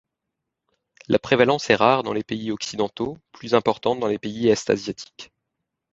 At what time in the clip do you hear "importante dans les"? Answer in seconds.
3.53-4.17